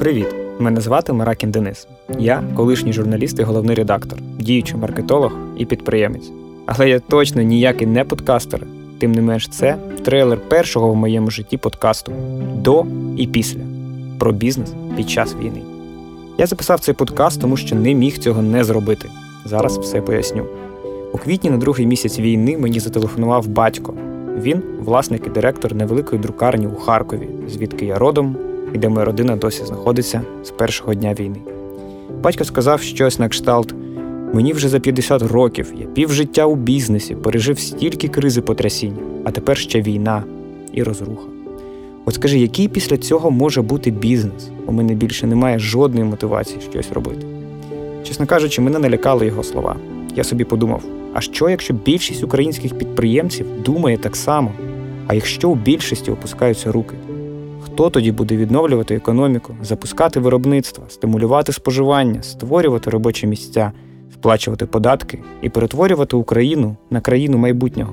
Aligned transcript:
Привіт! 0.00 0.26
Мене 0.58 0.80
звати 0.80 1.12
Маракін 1.12 1.50
Денис. 1.50 1.86
Я 2.18 2.42
колишній 2.56 2.92
журналіст 2.92 3.38
і 3.38 3.42
головний 3.42 3.76
редактор, 3.76 4.18
діючий 4.38 4.76
маркетолог 4.76 5.32
і 5.56 5.64
підприємець. 5.64 6.30
Але 6.66 6.88
я 6.88 7.00
точно 7.00 7.42
ніякий 7.42 7.86
не 7.86 8.04
подкастер. 8.04 8.66
Тим 8.98 9.12
не 9.12 9.22
менш, 9.22 9.48
це 9.48 9.76
трейлер 10.04 10.38
першого 10.48 10.92
в 10.92 10.96
моєму 10.96 11.30
житті 11.30 11.56
подкасту 11.56 12.12
до 12.54 12.84
і 13.16 13.26
після 13.26 13.60
про 14.18 14.32
бізнес 14.32 14.72
під 14.96 15.10
час 15.10 15.34
війни. 15.34 15.62
Я 16.38 16.46
записав 16.46 16.80
цей 16.80 16.94
подкаст, 16.94 17.40
тому 17.40 17.56
що 17.56 17.76
не 17.76 17.94
міг 17.94 18.18
цього 18.18 18.42
не 18.42 18.64
зробити. 18.64 19.08
Зараз 19.44 19.78
все 19.78 20.00
поясню. 20.00 20.46
У 21.12 21.18
квітні 21.18 21.50
на 21.50 21.56
другий 21.56 21.86
місяць 21.86 22.18
війни 22.18 22.58
мені 22.58 22.80
зателефонував 22.80 23.48
батько. 23.48 23.94
Він 24.42 24.62
власник 24.78 25.26
і 25.26 25.30
директор 25.30 25.74
невеликої 25.74 26.22
друкарні 26.22 26.66
у 26.66 26.74
Харкові, 26.74 27.28
звідки 27.48 27.86
я 27.86 27.98
родом 27.98 28.36
і 28.74 28.78
де 28.78 28.88
моя 28.88 29.04
родина 29.04 29.36
досі 29.36 29.64
знаходиться 29.64 30.22
з 30.44 30.50
першого 30.50 30.94
дня 30.94 31.14
війни. 31.14 31.38
Батько 32.22 32.44
сказав 32.44 32.82
щось 32.82 33.18
на 33.18 33.28
кшталт: 33.28 33.74
мені 34.34 34.52
вже 34.52 34.68
за 34.68 34.80
50 34.80 35.22
років, 35.22 35.72
я 35.80 35.86
півжиття 35.86 36.46
у 36.46 36.56
бізнесі, 36.56 37.14
пережив 37.14 37.58
стільки 37.58 38.08
кризи 38.08 38.40
потрясінь, 38.40 38.96
а 39.24 39.30
тепер 39.30 39.56
ще 39.56 39.82
війна 39.82 40.24
і 40.72 40.82
розруха. 40.82 41.26
От 42.04 42.14
скажи, 42.14 42.38
який 42.38 42.68
після 42.68 42.96
цього 42.96 43.30
може 43.30 43.62
бути 43.62 43.90
бізнес? 43.90 44.50
У 44.66 44.72
мене 44.72 44.94
більше 44.94 45.26
немає 45.26 45.58
жодної 45.58 46.04
мотивації 46.04 46.60
щось 46.70 46.92
робити. 46.92 47.26
Чесно 48.04 48.26
кажучи, 48.26 48.62
мене 48.62 48.78
налякали 48.78 49.26
його 49.26 49.42
слова. 49.42 49.76
Я 50.16 50.24
собі 50.24 50.44
подумав: 50.44 50.82
а 51.14 51.20
що, 51.20 51.48
якщо 51.48 51.74
більшість 51.74 52.22
українських 52.22 52.78
підприємців 52.78 53.46
думає 53.64 53.98
так 53.98 54.16
само? 54.16 54.52
А 55.06 55.14
якщо 55.14 55.50
у 55.50 55.54
більшості 55.54 56.10
опускаються 56.10 56.72
руки? 56.72 56.96
Хто 57.80 57.90
тоді 57.90 58.12
буде 58.12 58.36
відновлювати 58.36 58.94
економіку, 58.94 59.54
запускати 59.62 60.20
виробництво, 60.20 60.84
стимулювати 60.88 61.52
споживання, 61.52 62.22
створювати 62.22 62.90
робочі 62.90 63.26
місця, 63.26 63.72
сплачувати 64.12 64.66
податки 64.66 65.18
і 65.42 65.48
перетворювати 65.48 66.16
Україну 66.16 66.76
на 66.90 67.00
країну 67.00 67.38
майбутнього? 67.38 67.92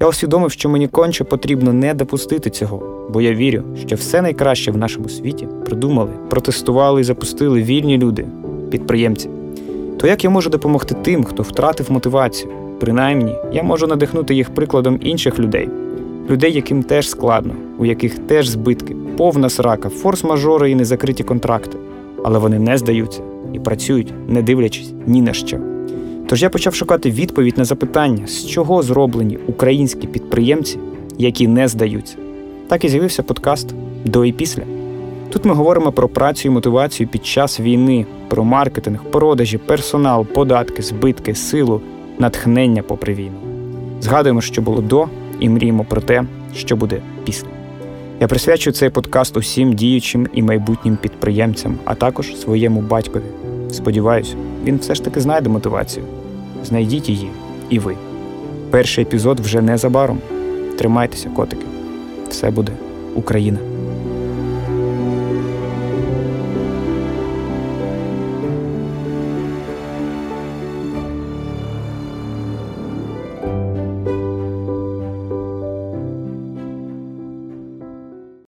Я 0.00 0.08
усвідомив, 0.08 0.52
що 0.52 0.68
мені 0.68 0.88
конче 0.88 1.24
потрібно 1.24 1.72
не 1.72 1.94
допустити 1.94 2.50
цього, 2.50 2.82
бо 3.10 3.20
я 3.20 3.34
вірю, 3.34 3.62
що 3.86 3.96
все 3.96 4.22
найкраще 4.22 4.70
в 4.70 4.76
нашому 4.76 5.08
світі 5.08 5.48
придумали, 5.66 6.10
протестували 6.30 7.00
і 7.00 7.04
запустили 7.04 7.62
вільні 7.62 7.98
люди, 7.98 8.26
підприємці. 8.70 9.28
То 9.96 10.06
як 10.06 10.24
я 10.24 10.30
можу 10.30 10.50
допомогти 10.50 10.94
тим, 11.02 11.24
хто 11.24 11.42
втратив 11.42 11.92
мотивацію? 11.92 12.52
Принаймні, 12.80 13.34
я 13.52 13.62
можу 13.62 13.86
надихнути 13.86 14.34
їх 14.34 14.54
прикладом 14.54 14.98
інших 15.02 15.38
людей, 15.38 15.68
людей, 16.30 16.52
яким 16.52 16.82
теж 16.82 17.08
складно, 17.08 17.54
у 17.78 17.86
яких 17.86 18.18
теж 18.18 18.48
збитки, 18.48 18.96
повна 19.16 19.48
срака, 19.48 19.88
форс-мажори 19.88 20.66
і 20.66 20.74
незакриті 20.74 21.22
контракти. 21.24 21.78
Але 22.24 22.38
вони 22.38 22.58
не 22.58 22.78
здаються 22.78 23.20
і 23.52 23.58
працюють, 23.58 24.12
не 24.28 24.42
дивлячись 24.42 24.92
ні 25.06 25.22
на 25.22 25.32
що. 25.32 25.58
Тож 26.26 26.42
я 26.42 26.50
почав 26.50 26.74
шукати 26.74 27.10
відповідь 27.10 27.58
на 27.58 27.64
запитання, 27.64 28.26
з 28.26 28.46
чого 28.46 28.82
зроблені 28.82 29.38
українські 29.46 30.06
підприємці, 30.06 30.78
які 31.18 31.48
не 31.48 31.68
здаються. 31.68 32.16
Так 32.68 32.84
і 32.84 32.88
з'явився 32.88 33.22
подкаст 33.22 33.74
до 34.04 34.24
і 34.24 34.32
після. 34.32 34.62
Тут 35.30 35.44
ми 35.44 35.54
говоримо 35.54 35.92
про 35.92 36.08
працю 36.08 36.48
і 36.48 36.50
мотивацію 36.50 37.08
під 37.08 37.26
час 37.26 37.60
війни, 37.60 38.06
про 38.28 38.44
маркетинг, 38.44 39.04
продажі, 39.10 39.58
персонал, 39.58 40.26
податки, 40.26 40.82
збитки, 40.82 41.34
силу, 41.34 41.80
натхнення 42.18 42.82
попри 42.82 43.14
війну. 43.14 43.38
Згадуємо, 44.00 44.40
що 44.40 44.62
було 44.62 44.80
до, 44.80 45.08
і 45.40 45.48
мріємо 45.48 45.84
про 45.84 46.00
те, 46.00 46.24
що 46.54 46.76
буде 46.76 47.00
після. 47.24 47.48
Я 48.20 48.28
присвячую 48.28 48.74
цей 48.74 48.90
подкаст 48.90 49.36
усім 49.36 49.72
діючим 49.72 50.28
і 50.34 50.42
майбутнім 50.42 50.96
підприємцям, 50.96 51.78
а 51.84 51.94
також 51.94 52.36
своєму 52.36 52.80
батькові. 52.80 53.22
Сподіваюсь, 53.70 54.34
він 54.64 54.76
все 54.76 54.94
ж 54.94 55.04
таки 55.04 55.20
знайде 55.20 55.48
мотивацію. 55.48 56.06
Знайдіть 56.64 57.08
її 57.08 57.28
і 57.70 57.78
ви. 57.78 57.96
Перший 58.70 59.04
епізод 59.04 59.40
вже 59.40 59.62
незабаром. 59.62 60.18
Тримайтеся, 60.78 61.28
котики. 61.28 61.66
Все 62.28 62.50
буде 62.50 62.72
Україна. 63.14 63.73